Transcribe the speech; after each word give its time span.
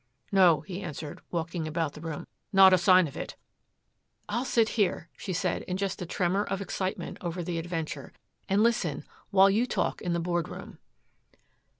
"No," 0.31 0.61
he 0.61 0.81
answered, 0.81 1.21
walking 1.29 1.67
about 1.67 1.93
the 1.93 2.01
room, 2.01 2.25
"not 2.51 2.73
a 2.73 2.77
sign 2.79 3.07
of 3.07 3.15
it." 3.15 3.35
"I'll 4.27 4.45
sit 4.45 4.69
here," 4.69 5.09
she 5.15 5.31
said 5.31 5.61
in 5.67 5.77
just 5.77 6.01
a 6.01 6.07
tremor 6.07 6.43
of 6.43 6.59
excitement 6.59 7.19
over 7.21 7.43
the 7.43 7.59
adventure, 7.59 8.11
"and 8.49 8.63
listen 8.63 9.03
while 9.29 9.51
you 9.51 9.67
talk 9.67 10.01
in 10.01 10.13
the 10.13 10.19
board 10.19 10.49
room." 10.49 10.79